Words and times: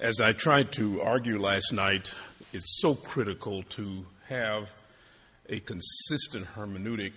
As 0.00 0.18
I 0.18 0.32
tried 0.32 0.72
to 0.72 1.02
argue 1.02 1.38
last 1.38 1.74
night, 1.74 2.14
it's 2.54 2.80
so 2.80 2.94
critical 2.94 3.62
to 3.64 4.06
have 4.30 4.70
a 5.50 5.60
consistent 5.60 6.46
hermeneutic 6.46 7.12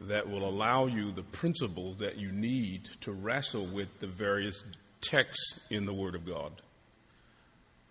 that 0.00 0.28
will 0.28 0.44
allow 0.44 0.86
you 0.86 1.12
the 1.12 1.22
principles 1.22 1.98
that 1.98 2.18
you 2.18 2.32
need 2.32 2.88
to 3.02 3.12
wrestle 3.12 3.66
with 3.66 4.00
the 4.00 4.08
various 4.08 4.64
texts 5.02 5.60
in 5.70 5.86
the 5.86 5.94
Word 5.94 6.16
of 6.16 6.26
God. 6.26 6.50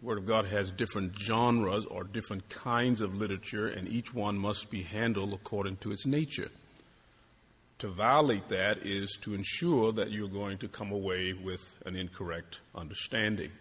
The 0.02 0.06
Word 0.06 0.18
of 0.18 0.26
God 0.26 0.48
has 0.48 0.70
different 0.70 1.18
genres 1.18 1.86
or 1.86 2.04
different 2.04 2.50
kinds 2.50 3.00
of 3.00 3.16
literature, 3.16 3.68
and 3.68 3.88
each 3.88 4.14
one 4.14 4.38
must 4.38 4.70
be 4.70 4.84
handled 4.84 5.32
according 5.32 5.78
to 5.78 5.94
its 5.94 6.06
nature. 6.06 6.50
To 7.80 7.88
violate 7.88 8.50
that 8.50 8.86
is 8.86 9.18
to 9.22 9.34
ensure 9.34 9.94
that 9.94 10.12
you're 10.12 10.28
going 10.28 10.58
to 10.58 10.68
come 10.68 10.92
away 10.92 11.32
with 11.32 11.62
an 11.86 11.96
incorrect 11.96 12.60
understanding. 12.76 13.52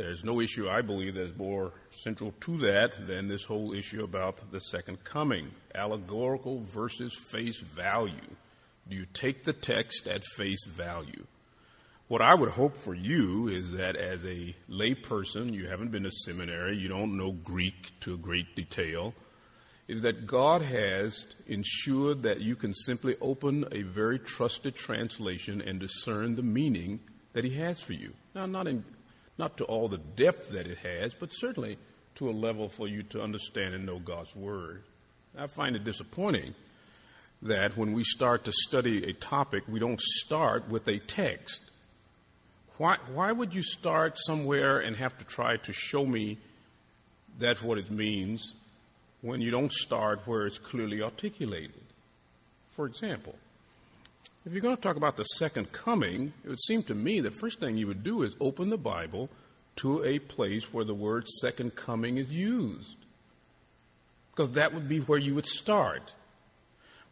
There's 0.00 0.24
no 0.24 0.40
issue, 0.40 0.66
I 0.66 0.80
believe, 0.80 1.12
that 1.16 1.24
is 1.24 1.36
more 1.36 1.72
central 1.90 2.30
to 2.40 2.56
that 2.60 3.06
than 3.06 3.28
this 3.28 3.44
whole 3.44 3.74
issue 3.74 4.02
about 4.02 4.50
the 4.50 4.58
second 4.58 5.04
coming 5.04 5.50
allegorical 5.74 6.60
versus 6.60 7.14
face 7.14 7.60
value. 7.60 8.34
Do 8.88 8.96
you 8.96 9.04
take 9.12 9.44
the 9.44 9.52
text 9.52 10.08
at 10.08 10.24
face 10.24 10.64
value? 10.64 11.26
What 12.08 12.22
I 12.22 12.34
would 12.34 12.48
hope 12.48 12.78
for 12.78 12.94
you 12.94 13.48
is 13.48 13.72
that 13.72 13.94
as 13.94 14.24
a 14.24 14.54
layperson, 14.70 15.52
you 15.52 15.66
haven't 15.66 15.90
been 15.90 16.04
to 16.04 16.10
seminary, 16.10 16.78
you 16.78 16.88
don't 16.88 17.18
know 17.18 17.32
Greek 17.32 17.92
to 18.00 18.14
a 18.14 18.16
great 18.16 18.56
detail, 18.56 19.12
is 19.86 20.00
that 20.00 20.26
God 20.26 20.62
has 20.62 21.26
ensured 21.46 22.22
that 22.22 22.40
you 22.40 22.56
can 22.56 22.72
simply 22.72 23.16
open 23.20 23.66
a 23.70 23.82
very 23.82 24.18
trusted 24.18 24.76
translation 24.76 25.60
and 25.60 25.78
discern 25.78 26.36
the 26.36 26.42
meaning 26.42 27.00
that 27.34 27.44
He 27.44 27.50
has 27.56 27.82
for 27.82 27.92
you. 27.92 28.14
Now, 28.34 28.46
not 28.46 28.66
in 28.66 28.82
not 29.40 29.56
to 29.56 29.64
all 29.64 29.88
the 29.88 29.98
depth 29.98 30.50
that 30.50 30.66
it 30.66 30.78
has, 30.78 31.14
but 31.14 31.30
certainly 31.30 31.78
to 32.14 32.28
a 32.28 32.30
level 32.30 32.68
for 32.68 32.86
you 32.86 33.02
to 33.02 33.22
understand 33.22 33.74
and 33.74 33.86
know 33.86 33.98
God's 33.98 34.36
Word. 34.36 34.82
I 35.36 35.46
find 35.46 35.74
it 35.74 35.82
disappointing 35.82 36.54
that 37.42 37.76
when 37.76 37.92
we 37.94 38.04
start 38.04 38.44
to 38.44 38.52
study 38.52 39.08
a 39.08 39.14
topic, 39.14 39.64
we 39.66 39.80
don't 39.80 40.00
start 40.00 40.68
with 40.68 40.86
a 40.88 40.98
text. 40.98 41.62
Why, 42.76 42.98
why 43.14 43.32
would 43.32 43.54
you 43.54 43.62
start 43.62 44.18
somewhere 44.18 44.80
and 44.80 44.94
have 44.96 45.16
to 45.18 45.24
try 45.24 45.56
to 45.56 45.72
show 45.72 46.04
me 46.04 46.36
that's 47.38 47.62
what 47.62 47.78
it 47.78 47.90
means 47.90 48.54
when 49.22 49.40
you 49.40 49.50
don't 49.50 49.72
start 49.72 50.20
where 50.26 50.46
it's 50.46 50.58
clearly 50.58 51.00
articulated? 51.00 51.80
For 52.76 52.84
example, 52.84 53.36
if 54.46 54.52
you're 54.52 54.62
going 54.62 54.76
to 54.76 54.80
talk 54.80 54.96
about 54.96 55.16
the 55.16 55.24
second 55.24 55.70
coming, 55.72 56.32
it 56.44 56.48
would 56.48 56.60
seem 56.60 56.82
to 56.84 56.94
me 56.94 57.20
the 57.20 57.30
first 57.30 57.60
thing 57.60 57.76
you 57.76 57.86
would 57.86 58.02
do 58.02 58.22
is 58.22 58.34
open 58.40 58.70
the 58.70 58.78
Bible 58.78 59.28
to 59.76 60.02
a 60.04 60.18
place 60.18 60.72
where 60.72 60.84
the 60.84 60.94
word 60.94 61.28
second 61.28 61.74
coming 61.74 62.16
is 62.16 62.32
used. 62.32 62.96
Because 64.30 64.52
that 64.52 64.72
would 64.72 64.88
be 64.88 65.00
where 65.00 65.18
you 65.18 65.34
would 65.34 65.46
start. 65.46 66.12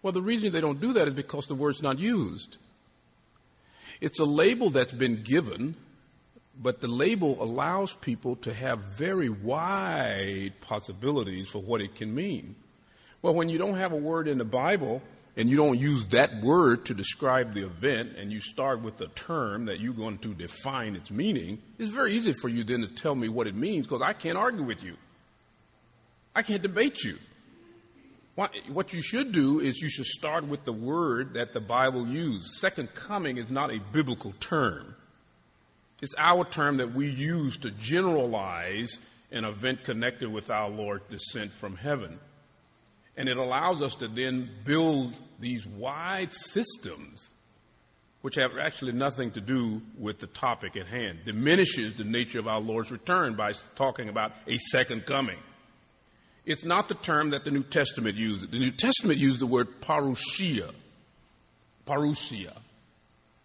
Well, 0.02 0.12
the 0.12 0.22
reason 0.22 0.52
they 0.52 0.60
don't 0.60 0.80
do 0.80 0.92
that 0.94 1.08
is 1.08 1.14
because 1.14 1.46
the 1.46 1.54
word's 1.54 1.82
not 1.82 1.98
used. 1.98 2.56
It's 4.00 4.20
a 4.20 4.24
label 4.24 4.70
that's 4.70 4.92
been 4.92 5.22
given, 5.22 5.74
but 6.60 6.80
the 6.80 6.88
label 6.88 7.42
allows 7.42 7.92
people 7.92 8.36
to 8.36 8.54
have 8.54 8.78
very 8.96 9.28
wide 9.28 10.52
possibilities 10.60 11.48
for 11.48 11.60
what 11.60 11.80
it 11.80 11.96
can 11.96 12.14
mean. 12.14 12.54
Well, 13.20 13.34
when 13.34 13.48
you 13.48 13.58
don't 13.58 13.74
have 13.74 13.92
a 13.92 13.96
word 13.96 14.28
in 14.28 14.38
the 14.38 14.44
Bible, 14.44 15.02
and 15.38 15.48
you 15.48 15.56
don't 15.56 15.78
use 15.78 16.04
that 16.06 16.40
word 16.42 16.86
to 16.86 16.94
describe 16.94 17.54
the 17.54 17.64
event 17.64 18.16
and 18.18 18.32
you 18.32 18.40
start 18.40 18.82
with 18.82 19.00
a 19.00 19.06
term 19.06 19.66
that 19.66 19.78
you're 19.78 19.94
going 19.94 20.18
to 20.18 20.34
define 20.34 20.96
its 20.96 21.12
meaning, 21.12 21.62
it's 21.78 21.90
very 21.90 22.12
easy 22.12 22.32
for 22.32 22.48
you 22.48 22.64
then 22.64 22.80
to 22.80 22.88
tell 22.88 23.14
me 23.14 23.28
what 23.28 23.46
it 23.46 23.54
means 23.54 23.86
because 23.86 24.02
I 24.02 24.14
can't 24.14 24.36
argue 24.36 24.64
with 24.64 24.82
you. 24.82 24.96
I 26.34 26.42
can't 26.42 26.60
debate 26.60 27.04
you. 27.04 27.18
What 28.34 28.92
you 28.92 29.00
should 29.00 29.32
do 29.32 29.60
is 29.60 29.80
you 29.80 29.88
should 29.88 30.06
start 30.06 30.44
with 30.44 30.64
the 30.64 30.72
word 30.72 31.34
that 31.34 31.54
the 31.54 31.60
Bible 31.60 32.06
used. 32.06 32.46
Second 32.58 32.94
coming 32.94 33.36
is 33.36 33.50
not 33.50 33.72
a 33.72 33.80
biblical 33.92 34.32
term. 34.40 34.96
It's 36.02 36.14
our 36.18 36.44
term 36.44 36.76
that 36.76 36.94
we 36.94 37.10
use 37.10 37.56
to 37.58 37.70
generalize 37.70 38.98
an 39.30 39.44
event 39.44 39.84
connected 39.84 40.32
with 40.32 40.50
our 40.50 40.68
Lord's 40.68 41.08
descent 41.08 41.52
from 41.52 41.76
heaven. 41.76 42.18
And 43.18 43.28
it 43.28 43.36
allows 43.36 43.82
us 43.82 43.96
to 43.96 44.06
then 44.06 44.48
build 44.64 45.14
these 45.40 45.66
wide 45.66 46.32
systems, 46.32 47.34
which 48.22 48.36
have 48.36 48.56
actually 48.56 48.92
nothing 48.92 49.32
to 49.32 49.40
do 49.40 49.82
with 49.98 50.20
the 50.20 50.28
topic 50.28 50.76
at 50.76 50.86
hand, 50.86 51.18
diminishes 51.26 51.94
the 51.94 52.04
nature 52.04 52.38
of 52.38 52.46
our 52.46 52.60
Lord's 52.60 52.92
return 52.92 53.34
by 53.34 53.52
talking 53.74 54.08
about 54.08 54.32
a 54.46 54.56
second 54.58 55.04
coming. 55.04 55.38
It's 56.46 56.64
not 56.64 56.88
the 56.88 56.94
term 56.94 57.30
that 57.30 57.44
the 57.44 57.50
New 57.50 57.64
Testament 57.64 58.16
uses. 58.16 58.48
The 58.48 58.58
New 58.60 58.70
Testament 58.70 59.18
used 59.18 59.40
the 59.40 59.46
word 59.46 59.80
parousia. 59.80 60.72
Parousia. 61.86 62.56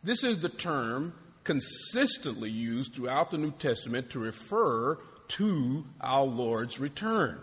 This 0.04 0.24
is 0.24 0.40
the 0.40 0.50
term 0.50 1.14
consistently 1.44 2.52
used 2.52 2.94
throughout 2.94 3.32
the 3.32 3.40
New 3.40 3.52
Testament 3.52 4.12
to 4.12 4.20
refer 4.20 5.00
to 5.30 5.84
our 6.00 6.26
Lord's 6.26 6.80
return. 6.80 7.40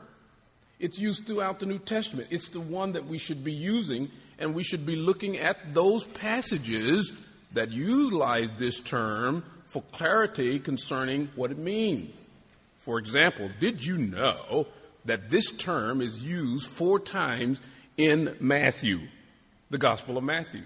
It's 0.81 0.99
used 0.99 1.27
throughout 1.27 1.61
the 1.61 1.67
New 1.67 1.79
Testament. 1.79 2.29
It's 2.31 2.49
the 2.49 2.61
one 2.61 2.93
that 2.93 3.07
we 3.07 3.19
should 3.19 3.45
be 3.45 3.53
using, 3.53 4.11
and 4.39 4.55
we 4.55 4.63
should 4.63 4.87
be 4.87 4.97
looking 4.97 5.37
at 5.37 5.75
those 5.75 6.05
passages 6.05 7.13
that 7.53 7.71
utilize 7.71 8.49
this 8.57 8.81
term 8.81 9.45
for 9.67 9.83
clarity 9.93 10.59
concerning 10.59 11.29
what 11.37 11.51
it 11.51 11.59
means. 11.59 12.15
For 12.79 12.99
example, 12.99 13.51
did 13.61 13.85
you 13.85 13.99
know 13.99 14.67
that 15.05 15.29
this 15.29 15.51
term 15.51 16.01
is 16.01 16.23
used 16.23 16.69
four 16.69 16.99
times 16.99 17.61
in 17.99 18.35
Matthew, 18.41 19.01
the 19.69 19.79
Gospel 19.79 20.17
of 20.17 20.25
Matthew? 20.25 20.63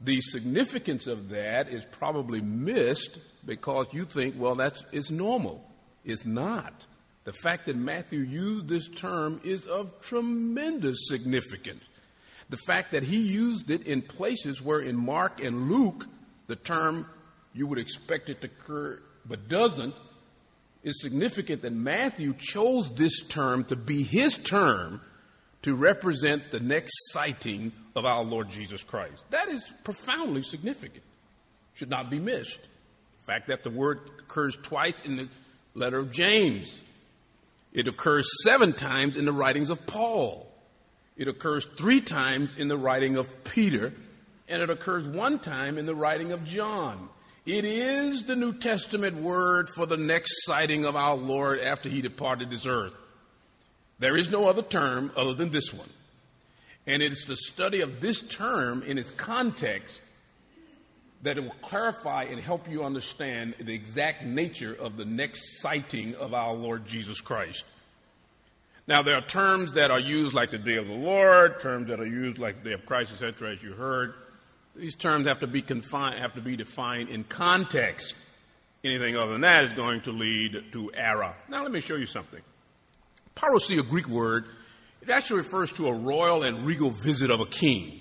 The 0.00 0.20
significance 0.20 1.08
of 1.08 1.30
that 1.30 1.68
is 1.68 1.84
probably 1.84 2.40
missed 2.40 3.18
because 3.44 3.86
you 3.92 4.04
think, 4.04 4.36
well, 4.38 4.54
that's 4.54 4.84
it's 4.92 5.10
normal. 5.10 5.64
It's 6.04 6.24
not. 6.24 6.86
The 7.26 7.32
fact 7.32 7.66
that 7.66 7.74
Matthew 7.74 8.20
used 8.20 8.68
this 8.68 8.86
term 8.86 9.40
is 9.42 9.66
of 9.66 10.00
tremendous 10.00 11.08
significance. 11.08 11.82
The 12.50 12.56
fact 12.68 12.92
that 12.92 13.02
he 13.02 13.20
used 13.20 13.68
it 13.68 13.84
in 13.84 14.00
places 14.00 14.62
where 14.62 14.78
in 14.78 14.96
Mark 14.96 15.42
and 15.42 15.68
Luke 15.68 16.06
the 16.46 16.54
term 16.54 17.04
you 17.52 17.66
would 17.66 17.80
expect 17.80 18.30
it 18.30 18.40
to 18.42 18.46
occur 18.46 19.02
but 19.28 19.48
doesn't 19.48 19.92
is 20.84 21.02
significant 21.02 21.62
that 21.62 21.72
Matthew 21.72 22.32
chose 22.38 22.94
this 22.94 23.26
term 23.26 23.64
to 23.64 23.74
be 23.74 24.04
his 24.04 24.38
term 24.38 25.00
to 25.62 25.74
represent 25.74 26.52
the 26.52 26.60
next 26.60 26.92
sighting 27.10 27.72
of 27.96 28.04
our 28.04 28.22
Lord 28.22 28.50
Jesus 28.50 28.84
Christ. 28.84 29.24
That 29.30 29.48
is 29.48 29.64
profoundly 29.82 30.42
significant. 30.42 31.02
Should 31.74 31.90
not 31.90 32.08
be 32.08 32.20
missed. 32.20 32.60
The 32.60 33.32
fact 33.32 33.48
that 33.48 33.64
the 33.64 33.70
word 33.70 34.10
occurs 34.20 34.56
twice 34.62 35.00
in 35.00 35.16
the 35.16 35.28
letter 35.74 35.98
of 35.98 36.12
James 36.12 36.82
it 37.76 37.86
occurs 37.86 38.26
seven 38.42 38.72
times 38.72 39.18
in 39.18 39.26
the 39.26 39.32
writings 39.32 39.68
of 39.68 39.86
Paul. 39.86 40.50
It 41.14 41.28
occurs 41.28 41.66
three 41.66 42.00
times 42.00 42.56
in 42.56 42.68
the 42.68 42.76
writing 42.78 43.16
of 43.16 43.44
Peter, 43.44 43.92
and 44.48 44.62
it 44.62 44.70
occurs 44.70 45.06
one 45.06 45.38
time 45.38 45.76
in 45.76 45.84
the 45.84 45.94
writing 45.94 46.32
of 46.32 46.42
John. 46.46 47.10
It 47.44 47.66
is 47.66 48.24
the 48.24 48.34
New 48.34 48.54
Testament 48.54 49.16
word 49.16 49.68
for 49.68 49.84
the 49.84 49.98
next 49.98 50.46
sighting 50.46 50.86
of 50.86 50.96
our 50.96 51.16
Lord 51.16 51.60
after 51.60 51.90
he 51.90 52.00
departed 52.00 52.48
this 52.48 52.66
earth. 52.66 52.94
There 53.98 54.16
is 54.16 54.30
no 54.30 54.48
other 54.48 54.62
term 54.62 55.12
other 55.14 55.34
than 55.34 55.50
this 55.50 55.74
one. 55.74 55.90
And 56.86 57.02
it 57.02 57.12
is 57.12 57.26
the 57.26 57.36
study 57.36 57.82
of 57.82 58.00
this 58.00 58.22
term 58.22 58.82
in 58.84 58.96
its 58.96 59.10
context 59.10 60.00
that 61.22 61.38
it 61.38 61.42
will 61.42 61.54
clarify 61.62 62.24
and 62.24 62.38
help 62.38 62.70
you 62.70 62.84
understand 62.84 63.54
the 63.58 63.74
exact 63.74 64.24
nature 64.24 64.72
of 64.72 64.96
the 64.96 65.04
next 65.04 65.60
sighting 65.60 66.14
of 66.16 66.34
our 66.34 66.54
Lord 66.54 66.86
Jesus 66.86 67.20
Christ. 67.20 67.64
Now, 68.88 69.02
there 69.02 69.16
are 69.16 69.22
terms 69.22 69.72
that 69.72 69.90
are 69.90 69.98
used 69.98 70.34
like 70.34 70.52
the 70.52 70.58
day 70.58 70.76
of 70.76 70.86
the 70.86 70.94
Lord, 70.94 71.58
terms 71.58 71.88
that 71.88 71.98
are 71.98 72.06
used 72.06 72.38
like 72.38 72.62
the 72.62 72.70
day 72.70 72.72
of 72.72 72.86
Christ, 72.86 73.12
etc., 73.12 73.52
as 73.52 73.62
you 73.62 73.72
heard. 73.72 74.14
These 74.76 74.94
terms 74.94 75.26
have 75.26 75.40
to 75.40 75.48
be 75.48 75.62
confined, 75.62 76.20
have 76.20 76.34
to 76.34 76.40
be 76.40 76.56
defined 76.56 77.08
in 77.08 77.24
context. 77.24 78.14
Anything 78.84 79.16
other 79.16 79.32
than 79.32 79.40
that 79.40 79.64
is 79.64 79.72
going 79.72 80.02
to 80.02 80.12
lead 80.12 80.72
to 80.72 80.92
error. 80.94 81.34
Now, 81.48 81.62
let 81.62 81.72
me 81.72 81.80
show 81.80 81.96
you 81.96 82.06
something. 82.06 82.40
Parousia, 83.34 83.80
a 83.80 83.82
Greek 83.82 84.06
word, 84.06 84.46
it 85.02 85.10
actually 85.10 85.38
refers 85.38 85.72
to 85.72 85.88
a 85.88 85.92
royal 85.92 86.44
and 86.44 86.64
regal 86.64 86.90
visit 86.90 87.30
of 87.30 87.40
a 87.40 87.46
king. 87.46 88.00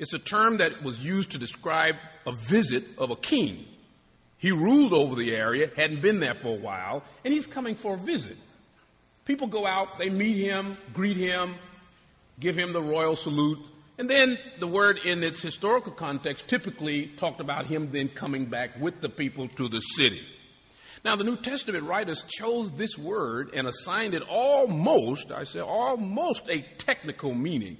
It's 0.00 0.14
a 0.14 0.18
term 0.18 0.56
that 0.56 0.82
was 0.82 1.04
used 1.04 1.30
to 1.32 1.38
describe 1.38 1.96
a 2.26 2.32
visit 2.32 2.84
of 2.98 3.10
a 3.10 3.16
king. 3.16 3.66
He 4.38 4.50
ruled 4.50 4.92
over 4.92 5.14
the 5.14 5.36
area, 5.36 5.70
hadn't 5.76 6.00
been 6.00 6.18
there 6.18 6.34
for 6.34 6.48
a 6.48 6.60
while, 6.60 7.04
and 7.24 7.32
he's 7.32 7.46
coming 7.46 7.74
for 7.74 7.94
a 7.94 7.98
visit. 7.98 8.36
People 9.30 9.46
go 9.46 9.64
out, 9.64 9.96
they 9.96 10.10
meet 10.10 10.38
him, 10.38 10.76
greet 10.92 11.16
him, 11.16 11.54
give 12.40 12.56
him 12.56 12.72
the 12.72 12.82
royal 12.82 13.14
salute, 13.14 13.60
And 14.00 14.08
then 14.08 14.38
the 14.58 14.66
word 14.66 14.98
in 15.04 15.22
its 15.22 15.42
historical 15.42 15.92
context 15.92 16.48
typically 16.48 17.08
talked 17.18 17.38
about 17.38 17.66
him 17.66 17.90
then 17.92 18.08
coming 18.08 18.46
back 18.46 18.80
with 18.80 19.02
the 19.02 19.10
people 19.10 19.46
to 19.48 19.68
the 19.68 19.80
city. 19.80 20.22
Now, 21.04 21.16
the 21.16 21.24
New 21.24 21.36
Testament 21.36 21.84
writers 21.84 22.24
chose 22.26 22.72
this 22.72 22.96
word 22.96 23.50
and 23.52 23.68
assigned 23.68 24.14
it 24.14 24.22
almost, 24.26 25.30
I 25.30 25.44
say 25.44 25.60
almost, 25.60 26.48
a 26.48 26.62
technical 26.78 27.34
meaning. 27.34 27.76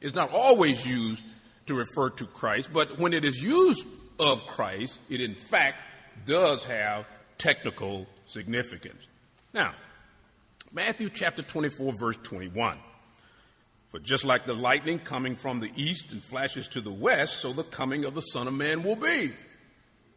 It's 0.00 0.16
not 0.16 0.32
always 0.32 0.84
used 0.84 1.22
to 1.66 1.74
refer 1.74 2.10
to 2.10 2.26
Christ, 2.26 2.70
but 2.72 2.98
when 2.98 3.12
it 3.12 3.24
is 3.24 3.40
used 3.40 3.86
of 4.18 4.44
Christ, 4.48 4.98
it 5.08 5.20
in 5.20 5.36
fact 5.36 5.78
does 6.26 6.64
have 6.64 7.06
technical 7.38 8.08
significance. 8.26 9.06
Now, 9.54 9.76
Matthew 10.74 11.10
chapter 11.10 11.42
24, 11.42 11.92
verse 11.92 12.16
21. 12.22 12.78
For 13.90 13.98
just 13.98 14.24
like 14.24 14.46
the 14.46 14.54
lightning 14.54 15.00
coming 15.00 15.36
from 15.36 15.60
the 15.60 15.70
east 15.76 16.12
and 16.12 16.24
flashes 16.24 16.66
to 16.68 16.80
the 16.80 16.90
west, 16.90 17.40
so 17.40 17.52
the 17.52 17.62
coming 17.62 18.06
of 18.06 18.14
the 18.14 18.22
Son 18.22 18.48
of 18.48 18.54
Man 18.54 18.82
will 18.82 18.96
be. 18.96 19.34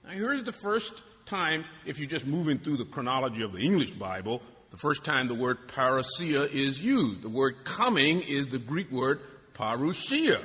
Now, 0.06 0.12
here's 0.12 0.44
the 0.44 0.54
first 0.54 1.04
time, 1.26 1.66
if 1.86 2.00
you're 2.00 2.08
just 2.08 2.26
moving 2.26 2.60
through 2.60 2.78
the 2.78 2.86
chronology 2.86 3.44
of 3.44 3.52
the 3.52 3.60
English 3.60 3.92
Bible, 3.92 4.42
the 4.72 4.78
first 4.78 5.04
time 5.04 5.28
the 5.28 5.36
word 5.36 5.68
parousia 5.68 6.50
is 6.50 6.82
used. 6.82 7.22
The 7.22 7.28
word 7.28 7.66
coming 7.66 8.22
is 8.22 8.48
the 8.48 8.58
Greek 8.58 8.90
word 8.92 9.20
parousia. 9.56 10.42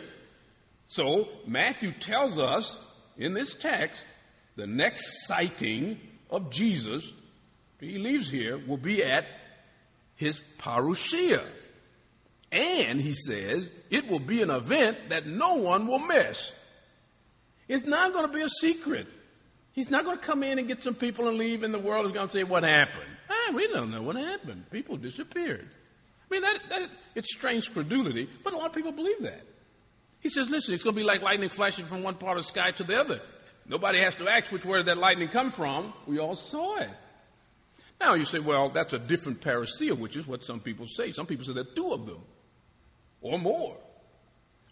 So 0.86 1.28
Matthew 1.46 1.92
tells 1.92 2.36
us 2.36 2.76
in 3.16 3.32
this 3.32 3.54
text 3.54 4.02
the 4.56 4.66
next 4.66 5.28
sighting 5.28 6.00
of 6.30 6.50
Jesus, 6.50 7.12
he 7.78 7.98
leaves 7.98 8.28
here, 8.28 8.58
will 8.58 8.76
be 8.76 9.04
at 9.04 9.26
his 10.20 10.42
parousia. 10.58 11.42
And 12.52 13.00
he 13.00 13.14
says 13.14 13.70
it 13.88 14.06
will 14.06 14.20
be 14.20 14.42
an 14.42 14.50
event 14.50 15.08
that 15.08 15.26
no 15.26 15.54
one 15.54 15.86
will 15.86 15.98
miss. 15.98 16.52
It's 17.68 17.86
not 17.86 18.12
going 18.12 18.26
to 18.26 18.32
be 18.32 18.42
a 18.42 18.48
secret. 18.48 19.06
He's 19.72 19.90
not 19.90 20.04
going 20.04 20.18
to 20.18 20.22
come 20.22 20.42
in 20.42 20.58
and 20.58 20.68
get 20.68 20.82
some 20.82 20.94
people 20.94 21.28
and 21.28 21.38
leave, 21.38 21.62
and 21.62 21.72
the 21.72 21.78
world 21.78 22.04
is 22.04 22.12
going 22.12 22.26
to 22.26 22.32
say, 22.32 22.44
What 22.44 22.64
happened? 22.64 23.08
Ah, 23.30 23.52
we 23.54 23.66
don't 23.68 23.90
know 23.90 24.02
what 24.02 24.16
happened. 24.16 24.68
People 24.70 24.98
disappeared. 24.98 25.68
I 26.30 26.34
mean, 26.34 26.42
that, 26.42 26.58
that, 26.68 26.90
it's 27.14 27.32
strange 27.32 27.72
credulity, 27.72 28.28
but 28.44 28.52
a 28.52 28.56
lot 28.56 28.66
of 28.66 28.72
people 28.72 28.92
believe 28.92 29.22
that. 29.22 29.42
He 30.18 30.28
says, 30.28 30.50
Listen, 30.50 30.74
it's 30.74 30.84
going 30.84 30.94
to 30.96 31.00
be 31.00 31.06
like 31.06 31.22
lightning 31.22 31.48
flashing 31.48 31.86
from 31.86 32.02
one 32.02 32.16
part 32.16 32.36
of 32.36 32.44
the 32.44 32.48
sky 32.48 32.72
to 32.72 32.84
the 32.84 33.00
other. 33.00 33.20
Nobody 33.66 34.00
has 34.00 34.16
to 34.16 34.28
ask 34.28 34.52
which 34.52 34.66
way 34.66 34.78
did 34.78 34.86
that 34.86 34.98
lightning 34.98 35.28
come 35.28 35.50
from. 35.50 35.94
We 36.06 36.18
all 36.18 36.34
saw 36.34 36.76
it. 36.78 36.90
Now 38.00 38.14
you 38.14 38.24
say, 38.24 38.38
Well, 38.38 38.70
that's 38.70 38.94
a 38.94 38.98
different 38.98 39.40
parousia, 39.40 39.96
which 39.96 40.16
is 40.16 40.26
what 40.26 40.42
some 40.42 40.60
people 40.60 40.86
say. 40.86 41.12
Some 41.12 41.26
people 41.26 41.44
say 41.44 41.52
there 41.52 41.62
are 41.62 41.74
two 41.74 41.92
of 41.92 42.06
them 42.06 42.22
or 43.20 43.38
more. 43.38 43.76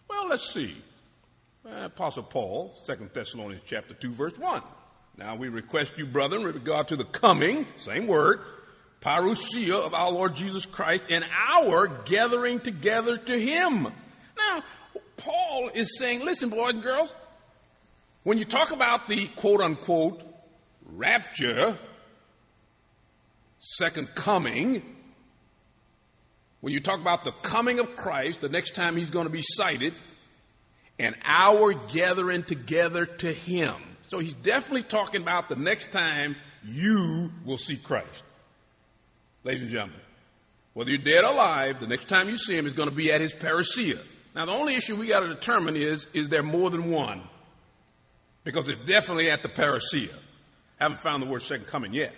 Well, 0.09 0.27
let's 0.27 0.49
see. 0.49 0.75
Uh, 1.65 1.85
Apostle 1.85 2.23
Paul, 2.23 2.73
2 2.85 3.09
Thessalonians 3.13 3.61
chapter 3.65 3.93
2, 3.93 4.11
verse 4.11 4.39
1. 4.39 4.61
Now 5.17 5.35
we 5.35 5.49
request 5.49 5.93
you, 5.97 6.05
brethren, 6.05 6.43
with 6.43 6.55
regard 6.55 6.87
to 6.87 6.95
the 6.95 7.03
coming, 7.03 7.67
same 7.77 8.07
word, 8.07 8.39
parousia 9.01 9.75
of 9.75 9.93
our 9.93 10.11
Lord 10.11 10.35
Jesus 10.35 10.65
Christ 10.65 11.07
and 11.09 11.25
our 11.53 11.87
gathering 12.05 12.59
together 12.59 13.17
to 13.17 13.39
him. 13.39 13.83
Now, 14.37 14.63
Paul 15.17 15.69
is 15.73 15.97
saying, 15.97 16.23
listen, 16.23 16.49
boys 16.49 16.73
and 16.73 16.83
girls, 16.83 17.11
when 18.23 18.37
you 18.37 18.45
talk 18.45 18.71
about 18.71 19.07
the 19.07 19.27
quote 19.27 19.61
unquote 19.61 20.23
rapture, 20.85 21.77
second 23.59 24.15
coming, 24.15 24.81
when 26.61 26.73
you 26.73 26.79
talk 26.79 26.99
about 26.99 27.23
the 27.23 27.31
coming 27.31 27.79
of 27.79 27.95
Christ, 27.95 28.41
the 28.41 28.49
next 28.49 28.75
time 28.75 28.97
he's 28.97 29.09
going 29.09 29.27
to 29.27 29.31
be 29.31 29.43
sighted, 29.43 29.93
and 30.97 31.15
our 31.23 31.73
gathering 31.73 32.43
together 32.43 33.05
to 33.05 33.31
him. 33.31 33.75
So 34.07 34.19
he's 34.19 34.33
definitely 34.33 34.83
talking 34.83 35.21
about 35.21 35.49
the 35.49 35.55
next 35.55 35.91
time 35.91 36.35
you 36.65 37.31
will 37.45 37.57
see 37.57 37.77
Christ. 37.77 38.23
Ladies 39.43 39.61
and 39.61 39.71
gentlemen, 39.71 40.01
whether 40.73 40.89
you're 40.89 40.99
dead 40.99 41.23
or 41.23 41.31
alive, 41.31 41.79
the 41.79 41.87
next 41.87 42.09
time 42.09 42.27
you 42.27 42.35
see 42.35 42.57
him 42.57 42.65
is 42.65 42.73
going 42.73 42.89
to 42.89 42.95
be 42.95 43.11
at 43.11 43.21
his 43.21 43.33
parousia. 43.33 43.99
Now, 44.35 44.45
the 44.45 44.51
only 44.51 44.75
issue 44.75 44.95
we 44.95 45.07
got 45.07 45.21
to 45.21 45.27
determine 45.27 45.75
is 45.75 46.07
is 46.13 46.29
there 46.29 46.43
more 46.43 46.69
than 46.69 46.91
one? 46.91 47.23
Because 48.43 48.67
it's 48.69 48.83
definitely 48.85 49.29
at 49.29 49.41
the 49.41 49.49
parousia. 49.49 50.13
I 50.79 50.83
haven't 50.83 50.99
found 50.99 51.21
the 51.21 51.27
word 51.27 51.41
second 51.41 51.67
coming 51.67 51.93
yet. 51.93 52.13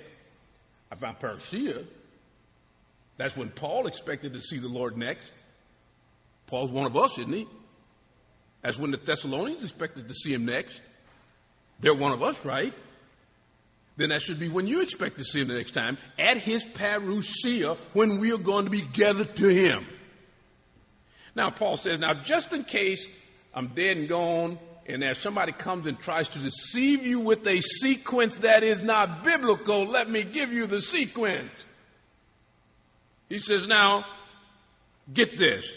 I 0.92 0.96
found 0.96 1.20
parousia. 1.20 1.86
That's 3.18 3.38
when 3.38 3.50
Paul 3.50 3.88
expected 3.88 4.34
to 4.34 4.42
see 4.42 4.58
the 4.58 4.68
Lord 4.68 4.98
next. 4.98 5.26
Paul's 6.48 6.72
one 6.72 6.86
of 6.86 6.98
us, 6.98 7.18
isn't 7.18 7.32
he? 7.32 7.48
That's 8.62 8.78
when 8.78 8.92
the 8.92 8.98
Thessalonians 8.98 9.64
expected 9.64 10.08
to 10.08 10.14
see 10.14 10.34
him 10.34 10.46
next. 10.46 10.82
They're 11.80 11.96
one 11.96 12.12
of 12.12 12.22
us, 12.22 12.44
right? 12.46 12.74
Then 13.98 14.10
that 14.10 14.22
should 14.22 14.40
be 14.40 14.50
when 14.50 14.68
you 14.68 14.82
expect 14.82 15.18
to 15.18 15.24
see 15.24 15.42
him 15.42 15.48
the 15.48 15.56
next 15.56 15.72
time, 15.72 15.98
at 16.18 16.38
his 16.38 16.66
parousia, 16.66 17.78
when 17.94 18.20
we 18.20 18.34
are 18.34 18.38
going 18.38 18.66
to 18.66 18.72
be 18.72 18.82
gathered 18.82 19.36
to 19.38 19.48
him. 19.48 19.86
Now, 21.36 21.50
Paul 21.50 21.78
says, 21.78 22.00
now 22.00 22.14
just 22.14 22.54
in 22.54 22.64
case 22.64 23.08
I'm 23.54 23.68
dead 23.70 23.98
and 23.98 24.10
gone, 24.10 24.60
and 24.92 25.04
as 25.04 25.18
somebody 25.18 25.52
comes 25.52 25.88
and 25.88 26.00
tries 26.00 26.30
to 26.30 26.40
deceive 26.40 27.06
you 27.06 27.20
with 27.20 27.48
a 27.48 27.62
sequence 27.62 28.38
that 28.38 28.64
is 28.64 28.84
not 28.84 29.24
biblical, 29.24 29.86
let 29.86 30.10
me 30.10 30.24
give 30.24 30.52
you 30.52 30.68
the 30.68 30.82
sequence. 30.82 31.52
He 33.30 33.40
says, 33.40 33.68
now, 33.68 34.06
get 35.14 35.38
this. 35.38 35.72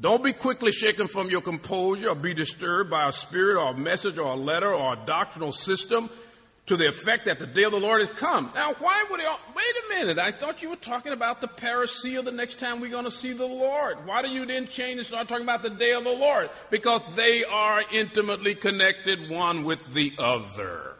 Don't 0.00 0.22
be 0.22 0.32
quickly 0.32 0.70
shaken 0.70 1.08
from 1.08 1.30
your 1.30 1.40
composure 1.40 2.10
or 2.10 2.14
be 2.14 2.34
disturbed 2.34 2.90
by 2.90 3.08
a 3.08 3.12
spirit 3.12 3.60
or 3.60 3.72
a 3.72 3.76
message 3.76 4.18
or 4.18 4.32
a 4.32 4.36
letter 4.36 4.72
or 4.72 4.92
a 4.92 5.06
doctrinal 5.06 5.50
system 5.50 6.08
to 6.68 6.76
the 6.76 6.86
effect 6.86 7.24
that 7.24 7.38
the 7.38 7.46
day 7.46 7.64
of 7.64 7.72
the 7.72 7.80
Lord 7.80 8.00
has 8.00 8.10
come. 8.10 8.50
Now, 8.54 8.74
why 8.74 9.04
would 9.10 9.20
he? 9.20 9.26
Wait 9.26 9.66
a 9.84 9.88
minute. 9.88 10.18
I 10.18 10.32
thought 10.32 10.62
you 10.62 10.68
were 10.68 10.76
talking 10.76 11.12
about 11.12 11.40
the 11.40 11.48
parousia 11.48 12.22
the 12.22 12.30
next 12.30 12.58
time 12.58 12.80
we're 12.80 12.90
going 12.90 13.04
to 13.04 13.10
see 13.10 13.32
the 13.32 13.46
Lord. 13.46 14.06
Why 14.06 14.22
do 14.22 14.28
you 14.28 14.44
then 14.44 14.68
change 14.68 14.98
and 14.98 15.06
start 15.06 15.28
talking 15.28 15.44
about 15.44 15.62
the 15.62 15.70
day 15.70 15.92
of 15.92 16.04
the 16.04 16.10
Lord? 16.10 16.50
Because 16.70 17.16
they 17.16 17.44
are 17.44 17.82
intimately 17.90 18.54
connected 18.54 19.30
one 19.30 19.64
with 19.64 19.94
the 19.94 20.12
other. 20.18 20.96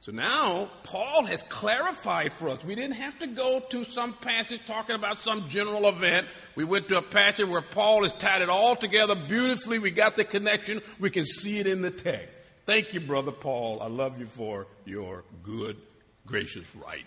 So 0.00 0.12
now 0.12 0.70
Paul 0.84 1.24
has 1.24 1.42
clarified 1.44 2.32
for 2.32 2.48
us. 2.50 2.64
We 2.64 2.74
didn't 2.74 2.96
have 2.96 3.18
to 3.18 3.26
go 3.26 3.60
to 3.70 3.84
some 3.84 4.14
passage 4.14 4.60
talking 4.66 4.96
about 4.96 5.18
some 5.18 5.48
general 5.48 5.88
event. 5.88 6.28
We 6.56 6.64
went 6.64 6.88
to 6.88 6.98
a 6.98 7.02
passage 7.02 7.46
where 7.48 7.62
Paul 7.62 8.02
has 8.02 8.12
tied 8.12 8.42
it 8.42 8.48
all 8.48 8.76
together 8.76 9.14
beautifully. 9.14 9.78
We 9.78 9.90
got 9.90 10.16
the 10.16 10.24
connection. 10.24 10.82
We 10.98 11.10
can 11.10 11.24
see 11.24 11.58
it 11.58 11.66
in 11.66 11.82
the 11.82 11.90
text. 11.90 12.37
Thank 12.68 12.92
you, 12.92 13.00
Brother 13.00 13.32
Paul. 13.32 13.80
I 13.80 13.86
love 13.86 14.20
you 14.20 14.26
for 14.26 14.66
your 14.84 15.24
good, 15.42 15.78
gracious 16.26 16.76
writing. 16.76 17.06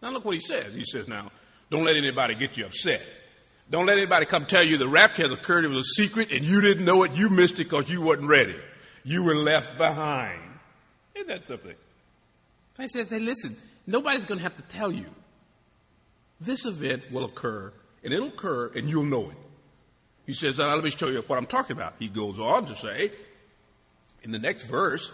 Now 0.00 0.10
look 0.10 0.24
what 0.24 0.34
he 0.34 0.40
says. 0.40 0.72
He 0.72 0.84
says, 0.84 1.08
now, 1.08 1.32
don't 1.70 1.84
let 1.84 1.96
anybody 1.96 2.36
get 2.36 2.56
you 2.56 2.64
upset. 2.64 3.02
Don't 3.68 3.84
let 3.84 3.98
anybody 3.98 4.26
come 4.26 4.46
tell 4.46 4.62
you 4.62 4.78
the 4.78 4.86
rapture 4.86 5.24
has 5.24 5.32
occurred. 5.32 5.64
It 5.64 5.68
was 5.70 5.78
a 5.78 6.00
secret 6.00 6.30
and 6.30 6.44
you 6.44 6.60
didn't 6.60 6.84
know 6.84 7.02
it. 7.02 7.14
You 7.14 7.30
missed 7.30 7.54
it 7.54 7.64
because 7.64 7.90
you 7.90 8.00
wasn't 8.00 8.28
ready. 8.28 8.54
You 9.02 9.24
were 9.24 9.34
left 9.34 9.76
behind. 9.76 10.40
Isn't 11.16 11.26
that 11.26 11.48
something? 11.48 11.74
I 12.78 12.86
says, 12.86 13.10
hey, 13.10 13.18
listen, 13.18 13.56
nobody's 13.88 14.24
going 14.24 14.38
to 14.38 14.44
have 14.44 14.56
to 14.56 14.62
tell 14.62 14.92
you. 14.92 15.06
This 16.40 16.64
event 16.64 17.10
will 17.10 17.24
occur, 17.24 17.72
and 18.04 18.14
it'll 18.14 18.28
occur, 18.28 18.70
and 18.76 18.88
you'll 18.88 19.02
know 19.02 19.30
it. 19.30 19.36
He 20.26 20.32
says, 20.32 20.58
now 20.58 20.72
let 20.72 20.84
me 20.84 20.90
show 20.90 21.08
you 21.08 21.24
what 21.26 21.40
I'm 21.40 21.46
talking 21.46 21.76
about. 21.76 21.94
He 21.98 22.06
goes 22.06 22.38
on 22.38 22.66
to 22.66 22.76
say, 22.76 23.10
in 24.24 24.32
the 24.32 24.38
next 24.38 24.64
verse, 24.64 25.12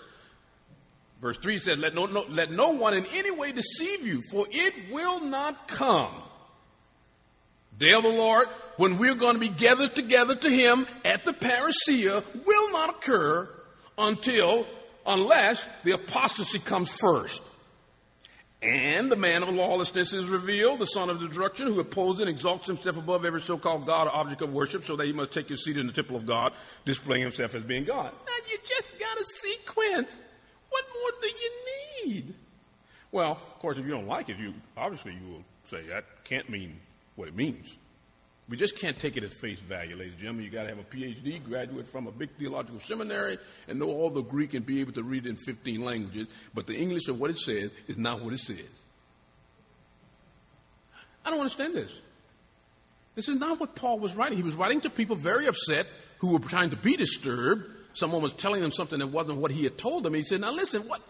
verse 1.20 1.36
3 1.36 1.58
says, 1.58 1.78
let 1.78 1.94
no, 1.94 2.06
no, 2.06 2.24
let 2.28 2.50
no 2.50 2.70
one 2.70 2.94
in 2.94 3.04
any 3.06 3.30
way 3.30 3.52
deceive 3.52 4.06
you, 4.06 4.22
for 4.22 4.46
it 4.50 4.90
will 4.90 5.20
not 5.20 5.68
come. 5.68 6.14
Day 7.76 7.92
of 7.92 8.04
the 8.04 8.08
Lord, 8.08 8.46
when 8.76 8.98
we're 8.98 9.14
going 9.14 9.34
to 9.34 9.40
be 9.40 9.48
gathered 9.48 9.94
together 9.94 10.34
to 10.36 10.50
Him 10.50 10.86
at 11.04 11.24
the 11.24 11.32
parousia, 11.32 12.22
will 12.46 12.72
not 12.72 12.96
occur 12.96 13.48
until, 13.98 14.66
unless 15.06 15.66
the 15.82 15.92
apostasy 15.92 16.58
comes 16.58 16.90
first. 16.90 17.42
And 18.62 19.10
the 19.10 19.16
man 19.16 19.42
of 19.42 19.48
lawlessness 19.48 20.12
is 20.12 20.28
revealed, 20.28 20.80
the 20.80 20.86
son 20.86 21.08
of 21.08 21.18
destruction, 21.18 21.66
who 21.66 21.80
opposes 21.80 22.20
and 22.20 22.28
exalts 22.28 22.66
himself 22.66 22.98
above 22.98 23.24
every 23.24 23.40
so 23.40 23.56
called 23.56 23.86
God 23.86 24.06
or 24.06 24.14
object 24.14 24.42
of 24.42 24.52
worship, 24.52 24.84
so 24.84 24.96
that 24.96 25.06
he 25.06 25.14
must 25.14 25.30
take 25.30 25.48
his 25.48 25.64
seat 25.64 25.78
in 25.78 25.86
the 25.86 25.92
temple 25.92 26.16
of 26.16 26.26
God, 26.26 26.52
displaying 26.84 27.22
himself 27.22 27.54
as 27.54 27.62
being 27.62 27.84
God. 27.84 28.12
And 28.12 28.50
you 28.50 28.58
just 28.66 28.98
got 28.98 29.16
a 29.18 29.24
sequence. 29.24 30.20
What 30.68 30.84
more 31.00 31.10
do 31.22 31.28
you 31.28 31.50
need? 32.04 32.34
Well, 33.12 33.32
of 33.32 33.58
course, 33.60 33.78
if 33.78 33.86
you 33.86 33.92
don't 33.92 34.06
like 34.06 34.28
it, 34.28 34.36
you 34.36 34.52
obviously 34.76 35.12
you 35.12 35.32
will 35.32 35.44
say 35.64 35.82
that 35.88 36.04
can't 36.24 36.48
mean 36.50 36.78
what 37.16 37.28
it 37.28 37.34
means. 37.34 37.76
We 38.50 38.56
just 38.56 38.76
can't 38.76 38.98
take 38.98 39.16
it 39.16 39.22
at 39.22 39.32
face 39.32 39.60
value, 39.60 39.94
ladies 39.94 40.14
and 40.14 40.20
gentlemen. 40.20 40.44
You 40.44 40.50
got 40.50 40.64
to 40.64 40.70
have 40.70 40.80
a 40.80 40.82
PhD, 40.82 41.42
graduate 41.42 41.86
from 41.86 42.08
a 42.08 42.10
big 42.10 42.30
theological 42.36 42.80
seminary, 42.80 43.38
and 43.68 43.78
know 43.78 43.86
all 43.86 44.10
the 44.10 44.22
Greek 44.22 44.54
and 44.54 44.66
be 44.66 44.80
able 44.80 44.92
to 44.94 45.04
read 45.04 45.24
it 45.24 45.28
in 45.30 45.36
15 45.36 45.80
languages. 45.80 46.26
But 46.52 46.66
the 46.66 46.76
English 46.76 47.06
of 47.06 47.20
what 47.20 47.30
it 47.30 47.38
says 47.38 47.70
is 47.86 47.96
not 47.96 48.22
what 48.22 48.32
it 48.32 48.40
says. 48.40 48.66
I 51.24 51.30
don't 51.30 51.38
understand 51.38 51.76
this. 51.76 51.94
This 53.14 53.28
is 53.28 53.38
not 53.38 53.60
what 53.60 53.76
Paul 53.76 54.00
was 54.00 54.16
writing. 54.16 54.36
He 54.36 54.42
was 54.42 54.56
writing 54.56 54.80
to 54.80 54.90
people 54.90 55.14
very 55.14 55.46
upset 55.46 55.86
who 56.18 56.32
were 56.32 56.40
trying 56.40 56.70
to 56.70 56.76
be 56.76 56.96
disturbed. 56.96 57.66
Someone 57.92 58.20
was 58.20 58.32
telling 58.32 58.62
them 58.62 58.72
something 58.72 58.98
that 58.98 59.08
wasn't 59.08 59.38
what 59.38 59.52
he 59.52 59.62
had 59.62 59.78
told 59.78 60.02
them. 60.02 60.14
He 60.14 60.24
said, 60.24 60.40
Now 60.40 60.52
listen, 60.52 60.88
what 60.88 61.00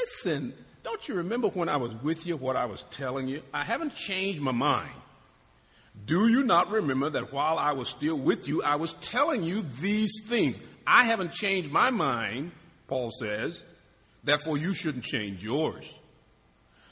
listen, 0.00 0.54
don't 0.82 1.06
you 1.06 1.16
remember 1.16 1.48
when 1.48 1.68
I 1.68 1.76
was 1.76 1.94
with 1.96 2.26
you 2.26 2.38
what 2.38 2.56
I 2.56 2.64
was 2.64 2.84
telling 2.90 3.28
you? 3.28 3.42
I 3.52 3.64
haven't 3.64 3.94
changed 3.94 4.40
my 4.40 4.52
mind. 4.52 4.92
Do 6.06 6.28
you 6.28 6.42
not 6.42 6.70
remember 6.70 7.10
that 7.10 7.32
while 7.32 7.58
I 7.58 7.72
was 7.72 7.88
still 7.88 8.16
with 8.16 8.48
you, 8.48 8.62
I 8.62 8.76
was 8.76 8.94
telling 8.94 9.42
you 9.42 9.62
these 9.80 10.22
things? 10.26 10.58
I 10.86 11.04
haven't 11.04 11.32
changed 11.32 11.70
my 11.70 11.90
mind, 11.90 12.52
Paul 12.88 13.10
says. 13.10 13.62
Therefore, 14.24 14.58
you 14.58 14.74
shouldn't 14.74 15.04
change 15.04 15.42
yours. 15.42 15.94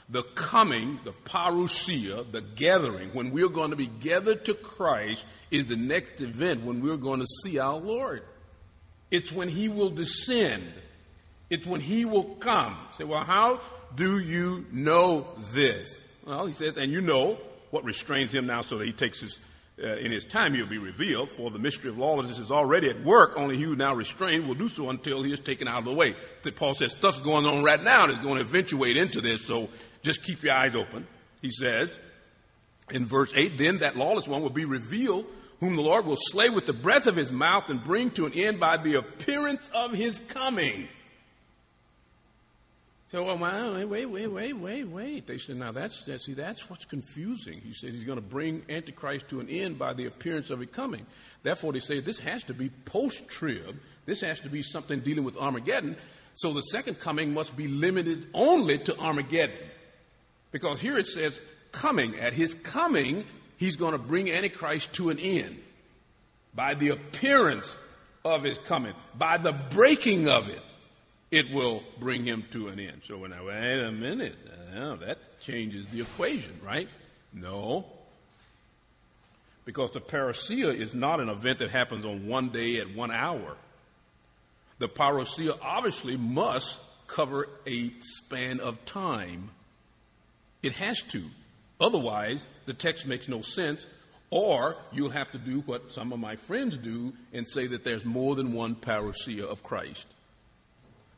The 0.09 0.23
coming, 0.23 0.99
the 1.03 1.11
parousia, 1.11 2.31
the 2.31 2.41
gathering, 2.41 3.09
when 3.13 3.31
we're 3.31 3.49
going 3.49 3.69
to 3.69 3.75
be 3.75 3.87
gathered 3.87 4.45
to 4.45 4.55
Christ, 4.55 5.25
is 5.51 5.67
the 5.67 5.75
next 5.75 6.19
event 6.21 6.63
when 6.63 6.81
we're 6.81 6.97
going 6.97 7.19
to 7.19 7.27
see 7.43 7.59
our 7.59 7.77
Lord. 7.77 8.23
It's 9.11 9.31
when 9.31 9.49
He 9.49 9.69
will 9.69 9.91
descend. 9.91 10.63
It's 11.49 11.67
when 11.67 11.81
He 11.81 12.05
will 12.05 12.35
come. 12.35 12.77
Say, 12.97 13.03
well, 13.03 13.23
how 13.23 13.59
do 13.95 14.19
you 14.19 14.65
know 14.71 15.27
this? 15.53 16.01
Well, 16.25 16.45
he 16.45 16.53
says, 16.53 16.77
and 16.77 16.91
you 16.91 17.01
know 17.01 17.39
what 17.71 17.83
restrains 17.83 18.33
him 18.33 18.47
now 18.47 18.61
so 18.61 18.77
that 18.77 18.85
he 18.85 18.93
takes 18.93 19.19
his, 19.19 19.37
uh, 19.81 19.95
in 19.97 20.11
his 20.11 20.25
time 20.25 20.53
he'll 20.53 20.65
be 20.65 20.77
revealed, 20.77 21.29
for 21.29 21.51
the 21.51 21.59
mystery 21.59 21.89
of 21.89 21.97
lawlessness 21.97 22.39
is 22.39 22.51
already 22.51 22.89
at 22.89 23.03
work, 23.03 23.37
only 23.37 23.57
he 23.57 23.63
who 23.63 23.75
now 23.75 23.93
restrained 23.93 24.47
will 24.47 24.55
do 24.55 24.67
so 24.67 24.89
until 24.89 25.23
he 25.23 25.31
is 25.31 25.39
taken 25.39 25.67
out 25.67 25.79
of 25.79 25.85
the 25.85 25.93
way. 25.93 26.15
That 26.43 26.55
Paul 26.55 26.73
says 26.73 26.91
stuff's 26.91 27.19
going 27.19 27.45
on 27.45 27.63
right 27.63 27.81
now 27.81 28.03
and 28.03 28.13
it's 28.13 28.23
going 28.23 28.37
to 28.37 28.41
eventuate 28.41 28.97
into 28.97 29.21
this, 29.21 29.45
so 29.45 29.69
just 30.01 30.23
keep 30.23 30.43
your 30.43 30.53
eyes 30.53 30.75
open. 30.75 31.07
He 31.41 31.51
says 31.51 31.89
in 32.91 33.05
verse 33.05 33.31
8, 33.35 33.57
then 33.57 33.79
that 33.79 33.95
lawless 33.95 34.27
one 34.27 34.41
will 34.41 34.49
be 34.49 34.65
revealed, 34.65 35.25
whom 35.59 35.75
the 35.75 35.81
Lord 35.81 36.05
will 36.05 36.17
slay 36.17 36.49
with 36.49 36.65
the 36.65 36.73
breath 36.73 37.07
of 37.07 37.15
his 37.15 37.31
mouth 37.31 37.69
and 37.69 37.83
bring 37.83 38.11
to 38.11 38.25
an 38.25 38.33
end 38.33 38.59
by 38.59 38.77
the 38.77 38.95
appearance 38.95 39.69
of 39.73 39.91
his 39.91 40.19
coming. 40.19 40.87
So, 43.09 43.27
oh, 43.27 43.35
well, 43.37 43.73
wait, 43.73 43.85
wait, 43.85 44.05
wait, 44.05 44.27
wait, 44.27 44.53
wait, 44.53 44.83
wait. 44.83 45.25
They 45.25 45.39
said, 45.39 45.57
now 45.57 45.71
that's, 45.71 46.03
that, 46.03 46.21
see, 46.21 46.33
that's 46.33 46.69
what's 46.69 46.85
confusing. 46.85 47.59
He 47.59 47.73
said 47.73 47.89
he's 47.89 48.03
going 48.03 48.19
to 48.19 48.21
bring 48.21 48.61
Antichrist 48.69 49.29
to 49.29 49.39
an 49.39 49.49
end 49.49 49.79
by 49.79 49.95
the 49.95 50.05
appearance 50.05 50.51
of 50.51 50.61
it 50.61 50.71
coming. 50.71 51.07
Therefore, 51.41 51.73
they 51.73 51.79
say 51.79 52.01
this 52.01 52.19
has 52.19 52.43
to 52.43 52.53
be 52.53 52.69
post 52.85 53.27
trib. 53.27 53.79
This 54.05 54.21
has 54.21 54.39
to 54.41 54.49
be 54.49 54.61
something 54.61 54.99
dealing 54.99 55.23
with 55.23 55.37
Armageddon. 55.37 55.97
So 56.35 56.53
the 56.53 56.61
second 56.61 56.99
coming 56.99 57.33
must 57.33 57.57
be 57.57 57.67
limited 57.67 58.27
only 58.35 58.77
to 58.77 58.95
Armageddon. 58.99 59.57
Because 60.51 60.79
here 60.79 60.99
it 60.99 61.07
says, 61.07 61.39
coming. 61.71 62.19
At 62.19 62.33
his 62.33 62.53
coming, 62.53 63.25
he's 63.57 63.75
going 63.75 63.93
to 63.93 63.97
bring 63.97 64.29
Antichrist 64.29 64.93
to 64.93 65.09
an 65.09 65.17
end 65.17 65.57
by 66.53 66.75
the 66.75 66.89
appearance 66.89 67.75
of 68.23 68.43
his 68.43 68.59
coming, 68.59 68.93
by 69.17 69.37
the 69.39 69.53
breaking 69.53 70.29
of 70.29 70.47
it 70.47 70.61
it 71.31 71.51
will 71.51 71.83
bring 71.99 72.25
him 72.25 72.43
to 72.51 72.69
an 72.69 72.79
end. 72.79 73.01
So 73.03 73.17
when 73.17 73.33
I 73.33 73.43
wait 73.43 73.79
a 73.79 73.91
minute. 73.91 74.35
That 74.71 75.17
changes 75.41 75.87
the 75.91 76.01
equation, 76.01 76.59
right? 76.63 76.87
No. 77.33 77.85
Because 79.65 79.91
the 79.91 79.99
parousia 79.99 80.73
is 80.73 80.93
not 80.93 81.19
an 81.19 81.29
event 81.29 81.59
that 81.59 81.71
happens 81.71 82.05
on 82.05 82.27
one 82.27 82.49
day 82.49 82.79
at 82.79 82.95
one 82.95 83.11
hour. 83.11 83.55
The 84.77 84.87
parousia 84.87 85.57
obviously 85.61 86.17
must 86.17 86.77
cover 87.07 87.49
a 87.67 87.91
span 87.99 88.59
of 88.59 88.83
time. 88.85 89.49
It 90.61 90.73
has 90.73 91.01
to. 91.09 91.23
Otherwise, 91.81 92.45
the 92.65 92.73
text 92.73 93.07
makes 93.07 93.27
no 93.27 93.41
sense, 93.41 93.85
or 94.29 94.77
you'll 94.91 95.09
have 95.09 95.31
to 95.31 95.37
do 95.37 95.61
what 95.61 95.91
some 95.91 96.13
of 96.13 96.19
my 96.19 96.35
friends 96.35 96.77
do 96.77 97.13
and 97.33 97.47
say 97.47 97.67
that 97.67 97.83
there's 97.83 98.05
more 98.05 98.35
than 98.35 98.53
one 98.53 98.75
parousia 98.75 99.43
of 99.43 99.63
Christ. 99.63 100.05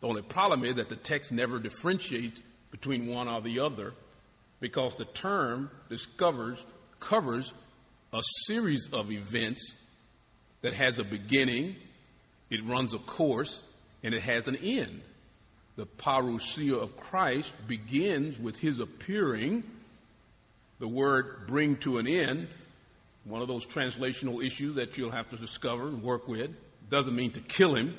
The 0.01 0.07
only 0.07 0.23
problem 0.23 0.65
is 0.65 0.75
that 0.75 0.89
the 0.89 0.95
text 0.95 1.31
never 1.31 1.59
differentiates 1.59 2.41
between 2.71 3.07
one 3.07 3.27
or 3.27 3.41
the 3.41 3.59
other 3.59 3.93
because 4.59 4.95
the 4.95 5.05
term 5.05 5.69
discovers, 5.89 6.63
covers 6.99 7.53
a 8.11 8.21
series 8.45 8.87
of 8.91 9.11
events 9.11 9.75
that 10.61 10.73
has 10.73 10.99
a 10.99 11.03
beginning, 11.03 11.75
it 12.49 12.63
runs 12.65 12.93
a 12.93 12.99
course, 12.99 13.61
and 14.03 14.13
it 14.13 14.21
has 14.23 14.47
an 14.47 14.55
end. 14.57 15.01
The 15.75 15.85
parousia 15.85 16.81
of 16.81 16.97
Christ 16.97 17.53
begins 17.67 18.39
with 18.39 18.59
his 18.59 18.79
appearing. 18.79 19.63
The 20.79 20.87
word 20.87 21.47
bring 21.47 21.77
to 21.77 21.99
an 21.99 22.07
end, 22.07 22.47
one 23.23 23.41
of 23.41 23.47
those 23.47 23.65
translational 23.65 24.43
issues 24.43 24.75
that 24.75 24.97
you'll 24.97 25.11
have 25.11 25.29
to 25.29 25.37
discover 25.37 25.87
and 25.87 26.01
work 26.03 26.27
with, 26.27 26.51
doesn't 26.89 27.15
mean 27.15 27.31
to 27.31 27.39
kill 27.39 27.75
him. 27.75 27.95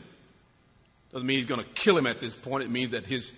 Doesn't 1.12 1.26
mean 1.26 1.38
he's 1.38 1.46
going 1.46 1.62
to 1.62 1.70
kill 1.74 1.96
him 1.96 2.06
at 2.06 2.20
this 2.20 2.34
point. 2.34 2.64
It 2.64 2.70
means 2.70 2.92
that 2.92 3.06
his 3.06 3.30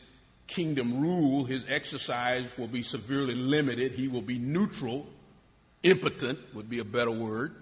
kingdom 0.47 1.01
rule, 1.01 1.45
his 1.45 1.65
exercise 1.69 2.47
will 2.57 2.69
be 2.69 2.83
severely 2.83 3.35
limited. 3.35 3.93
He 3.93 4.09
will 4.09 4.23
be 4.23 4.39
neutral. 4.39 5.07
Impotent 5.83 6.39
would 6.55 6.71
be 6.71 6.79
a 6.79 6.85
better 6.85 7.11
word. 7.11 7.55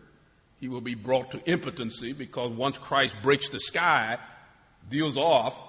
He 0.61 0.69
will 0.69 0.81
be 0.81 0.95
brought 0.95 1.33
to 1.33 1.51
impotency 1.51 2.13
because 2.13 2.53
once 2.53 2.79
Christ 2.79 3.17
breaks 3.23 3.49
the 3.49 3.59
sky, 3.59 4.19
deals 4.89 5.17
off, 5.17 5.61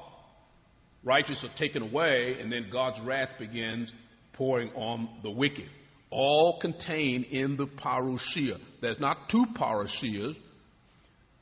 righteous 1.03 1.43
are 1.43 1.49
taken 1.49 1.81
away, 1.81 2.37
and 2.39 2.51
then 2.51 2.69
God's 2.69 2.99
wrath 2.99 3.39
begins 3.39 3.91
pouring 4.33 4.71
on 4.75 5.09
the 5.23 5.31
wicked. 5.31 5.69
All 6.09 6.59
contained 6.59 7.25
in 7.31 7.57
the 7.57 7.65
parousia. 7.65 8.59
There's 8.81 8.99
not 8.99 9.29
two 9.29 9.45
parousias. 9.47 10.37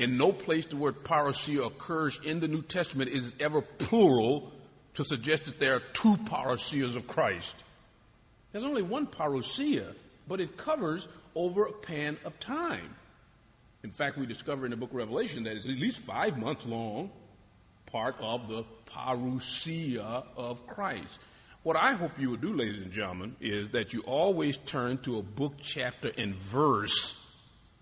In 0.02 0.18
no 0.18 0.32
place 0.32 0.66
the 0.66 0.78
word 0.78 1.04
parousia 1.04 1.64
occurs 1.64 2.20
in 2.24 2.40
the 2.40 2.48
New 2.48 2.64
Testament 2.64 3.12
is 3.12 3.34
ever 3.40 3.62
plural 3.62 4.52
to 4.96 5.04
suggest 5.04 5.46
that 5.46 5.60
there 5.60 5.76
are 5.76 5.84
two 5.94 6.18
parousias 6.26 6.96
of 6.96 7.06
Christ. 7.08 7.54
There's 8.52 8.66
only 8.66 8.82
one 8.82 9.06
parousia, 9.06 9.94
but 10.28 10.42
it 10.42 10.58
covers 10.58 11.08
over 11.36 11.66
a 11.68 11.72
pan 11.72 12.18
of 12.26 12.40
time. 12.40 12.96
In 13.84 13.92
fact, 13.92 14.18
we 14.18 14.26
discover 14.26 14.66
in 14.66 14.72
the 14.72 14.76
book 14.76 14.90
of 14.90 14.96
Revelation 14.96 15.44
that 15.44 15.56
it's 15.56 15.66
at 15.66 15.72
least 15.72 16.00
five 16.00 16.36
months 16.36 16.66
long, 16.66 17.12
part 17.86 18.16
of 18.20 18.48
the 18.48 18.64
parousia 18.88 20.26
of 20.36 20.66
Christ. 20.66 21.20
What 21.62 21.76
I 21.76 21.94
hope 21.94 22.20
you 22.20 22.32
would 22.32 22.42
do, 22.42 22.56
ladies 22.56 22.82
and 22.82 22.92
gentlemen, 22.92 23.36
is 23.40 23.70
that 23.70 23.94
you 23.94 24.02
always 24.02 24.58
turn 24.58 24.98
to 25.04 25.20
a 25.20 25.22
book, 25.22 25.54
chapter, 25.62 26.12
and 26.18 26.34
verse 26.34 27.24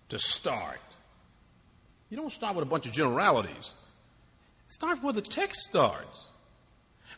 to 0.10 0.20
start. 0.20 0.82
You 2.10 2.18
don't 2.18 2.32
start 2.32 2.56
with 2.56 2.64
a 2.64 2.70
bunch 2.70 2.86
of 2.86 2.94
generalities. 2.94 3.74
Start 4.68 5.04
where 5.04 5.14
the 5.14 5.22
text 5.22 5.62
starts. 5.62 6.28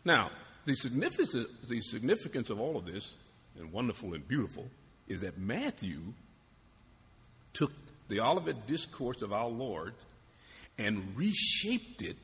Now, 0.03 0.31
the 0.65 0.75
significance, 0.75 1.36
the 1.67 1.81
significance 1.81 2.50
of 2.50 2.60
all 2.60 2.77
of 2.77 2.86
this, 2.86 3.13
and 3.57 3.71
wonderful 3.71 4.13
and 4.13 4.27
beautiful, 4.27 4.67
is 5.07 5.21
that 5.21 5.38
Matthew 5.38 6.00
took 7.53 7.71
the 8.07 8.19
Olivet 8.19 8.67
Discourse 8.67 9.21
of 9.21 9.33
our 9.33 9.48
Lord 9.48 9.93
and 10.77 11.15
reshaped 11.15 12.01
it 12.01 12.17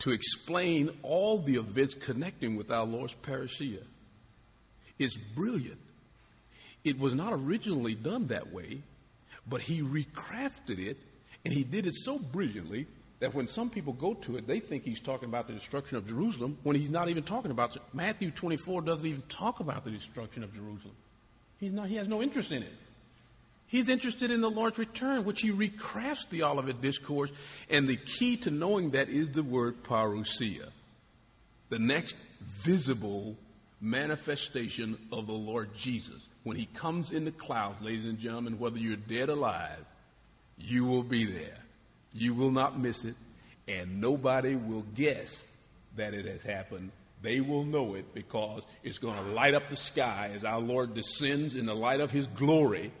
to 0.00 0.12
explain 0.12 0.90
all 1.02 1.38
the 1.38 1.56
events 1.56 1.94
connecting 1.94 2.56
with 2.56 2.70
our 2.70 2.84
Lord's 2.84 3.14
parousia. 3.22 3.82
It's 4.98 5.16
brilliant. 5.16 5.80
It 6.84 6.98
was 6.98 7.14
not 7.14 7.32
originally 7.32 7.94
done 7.94 8.28
that 8.28 8.52
way, 8.52 8.78
but 9.48 9.62
he 9.62 9.80
recrafted 9.80 10.78
it 10.78 10.98
and 11.46 11.54
he 11.54 11.62
did 11.62 11.86
it 11.86 11.94
so 11.94 12.18
brilliantly 12.18 12.88
that 13.20 13.32
when 13.32 13.46
some 13.46 13.70
people 13.70 13.92
go 13.92 14.14
to 14.14 14.36
it, 14.36 14.48
they 14.48 14.58
think 14.58 14.82
he's 14.82 14.98
talking 14.98 15.28
about 15.28 15.46
the 15.46 15.52
destruction 15.52 15.96
of 15.96 16.04
Jerusalem 16.04 16.58
when 16.64 16.74
he's 16.74 16.90
not 16.90 17.08
even 17.08 17.22
talking 17.22 17.52
about 17.52 17.76
it. 17.76 17.82
Matthew 17.92 18.32
24 18.32 18.82
doesn't 18.82 19.06
even 19.06 19.22
talk 19.28 19.60
about 19.60 19.84
the 19.84 19.92
destruction 19.92 20.42
of 20.42 20.52
Jerusalem. 20.52 20.96
He's 21.60 21.72
not, 21.72 21.86
he 21.86 21.94
has 21.94 22.08
no 22.08 22.20
interest 22.20 22.50
in 22.50 22.64
it. 22.64 22.72
He's 23.68 23.88
interested 23.88 24.32
in 24.32 24.40
the 24.40 24.50
Lord's 24.50 24.76
return, 24.76 25.24
which 25.24 25.42
he 25.42 25.52
recrafts 25.52 26.28
the 26.30 26.42
Olivet 26.42 26.80
Discourse. 26.80 27.30
And 27.70 27.86
the 27.86 27.96
key 27.96 28.38
to 28.38 28.50
knowing 28.50 28.90
that 28.90 29.08
is 29.08 29.28
the 29.28 29.44
word 29.44 29.84
parousia, 29.84 30.70
the 31.68 31.78
next 31.78 32.16
visible 32.58 33.36
manifestation 33.80 34.98
of 35.12 35.28
the 35.28 35.32
Lord 35.32 35.76
Jesus. 35.76 36.20
When 36.42 36.56
he 36.56 36.66
comes 36.66 37.12
in 37.12 37.24
the 37.24 37.30
clouds, 37.30 37.80
ladies 37.82 38.04
and 38.04 38.18
gentlemen, 38.18 38.58
whether 38.58 38.78
you're 38.78 38.96
dead 38.96 39.28
or 39.28 39.34
alive, 39.34 39.84
you 40.58 40.84
will 40.84 41.02
be 41.02 41.24
there. 41.24 41.58
You 42.12 42.34
will 42.34 42.50
not 42.50 42.78
miss 42.78 43.04
it, 43.04 43.14
and 43.68 44.00
nobody 44.00 44.54
will 44.54 44.84
guess 44.94 45.44
that 45.96 46.14
it 46.14 46.24
has 46.26 46.42
happened. 46.42 46.90
They 47.22 47.40
will 47.40 47.64
know 47.64 47.94
it 47.94 48.14
because 48.14 48.64
it's 48.82 48.98
going 48.98 49.16
to 49.16 49.32
light 49.32 49.54
up 49.54 49.68
the 49.68 49.76
sky 49.76 50.30
as 50.34 50.44
our 50.44 50.60
Lord 50.60 50.94
descends 50.94 51.54
in 51.54 51.66
the 51.66 51.74
light 51.74 52.00
of 52.00 52.10
His 52.10 52.26
glory 52.28 52.92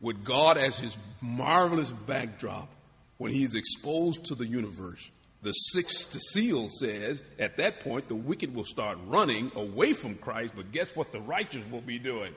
with 0.00 0.24
God 0.24 0.56
as 0.58 0.78
His 0.78 0.96
marvelous 1.22 1.90
backdrop 1.90 2.68
when 3.16 3.32
He 3.32 3.44
is 3.44 3.54
exposed 3.54 4.26
to 4.26 4.34
the 4.34 4.46
universe. 4.46 5.08
The 5.42 5.52
sixth 5.52 6.18
seal 6.32 6.68
says 6.68 7.22
at 7.38 7.56
that 7.58 7.80
point 7.80 8.08
the 8.08 8.16
wicked 8.16 8.54
will 8.54 8.64
start 8.64 8.98
running 9.06 9.52
away 9.54 9.92
from 9.92 10.16
Christ, 10.16 10.54
but 10.56 10.72
guess 10.72 10.94
what 10.96 11.12
the 11.12 11.20
righteous 11.20 11.64
will 11.70 11.80
be 11.80 11.98
doing? 11.98 12.34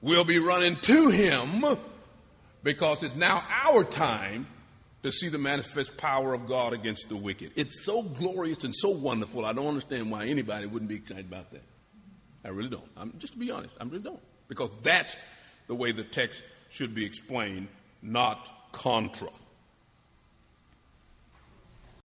We'll 0.00 0.24
be 0.24 0.38
running 0.38 0.76
to 0.76 1.10
him 1.10 1.64
because 2.62 3.02
it's 3.02 3.14
now 3.14 3.44
our 3.64 3.84
time 3.84 4.46
to 5.02 5.10
see 5.10 5.28
the 5.28 5.38
manifest 5.38 5.96
power 5.96 6.32
of 6.32 6.46
God 6.46 6.72
against 6.72 7.08
the 7.08 7.16
wicked. 7.16 7.52
It's 7.56 7.84
so 7.84 8.02
glorious 8.02 8.64
and 8.64 8.74
so 8.74 8.90
wonderful. 8.90 9.44
I 9.44 9.52
don't 9.52 9.66
understand 9.66 10.10
why 10.10 10.26
anybody 10.26 10.66
wouldn't 10.66 10.88
be 10.88 10.96
excited 10.96 11.26
about 11.26 11.50
that. 11.50 11.64
I 12.44 12.48
really 12.48 12.68
don't. 12.68 12.88
I'm, 12.96 13.14
just 13.18 13.34
to 13.34 13.38
be 13.38 13.50
honest, 13.50 13.74
I 13.80 13.84
really 13.84 14.02
don't. 14.02 14.20
Because 14.48 14.70
that's 14.82 15.16
the 15.66 15.74
way 15.74 15.92
the 15.92 16.04
text 16.04 16.42
should 16.68 16.94
be 16.94 17.04
explained, 17.04 17.68
not 18.00 18.72
contra. 18.72 19.28